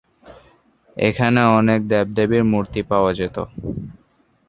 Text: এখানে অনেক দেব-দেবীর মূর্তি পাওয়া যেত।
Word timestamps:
এখানে 0.97 1.41
অনেক 1.57 1.79
দেব-দেবীর 1.87 2.43
মূর্তি 2.51 2.81
পাওয়া 2.91 3.11
যেত। 3.13 3.37